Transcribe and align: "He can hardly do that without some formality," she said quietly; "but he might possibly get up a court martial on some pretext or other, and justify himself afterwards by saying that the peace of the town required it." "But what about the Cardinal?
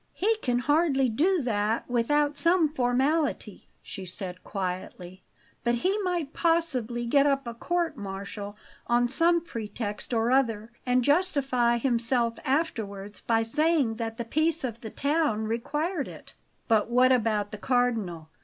"He 0.13 0.35
can 0.37 0.57
hardly 0.57 1.09
do 1.09 1.43
that 1.43 1.87
without 1.87 2.35
some 2.35 2.67
formality," 2.73 3.67
she 3.83 4.03
said 4.03 4.43
quietly; 4.43 5.21
"but 5.63 5.75
he 5.85 5.95
might 5.99 6.33
possibly 6.33 7.05
get 7.05 7.27
up 7.27 7.45
a 7.45 7.53
court 7.53 7.97
martial 7.97 8.57
on 8.87 9.07
some 9.07 9.41
pretext 9.41 10.11
or 10.11 10.31
other, 10.31 10.71
and 10.87 11.03
justify 11.03 11.77
himself 11.77 12.39
afterwards 12.45 13.19
by 13.19 13.43
saying 13.43 13.97
that 13.97 14.17
the 14.17 14.25
peace 14.25 14.63
of 14.63 14.81
the 14.81 14.89
town 14.89 15.43
required 15.43 16.07
it." 16.07 16.33
"But 16.67 16.89
what 16.89 17.11
about 17.11 17.51
the 17.51 17.59
Cardinal? 17.59 18.29